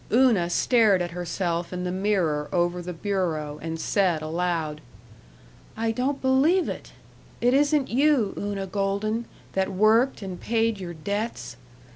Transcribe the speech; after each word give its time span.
Una 0.11 0.49
stared 0.49 0.99
at 0.99 1.11
herself 1.11 1.71
in 1.71 1.83
the 1.83 1.91
mirror 1.91 2.49
over 2.51 2.81
the 2.81 2.91
bureau, 2.91 3.59
and 3.61 3.79
said, 3.79 4.23
aloud: 4.23 4.81
"I 5.77 5.91
don't 5.91 6.19
believe 6.19 6.67
it! 6.67 6.93
It 7.39 7.53
isn't 7.53 7.87
you, 7.89 8.33
Una 8.35 8.65
Golden, 8.65 9.25
that 9.53 9.71
worked, 9.71 10.23
and 10.23 10.41
paid 10.41 10.79
your 10.79 10.95
debts. 10.95 11.55